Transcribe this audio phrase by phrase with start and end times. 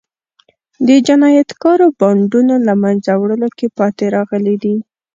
[0.87, 4.75] د جنایتکارو بانډونو له منځه وړلو کې پاتې راغلي دي.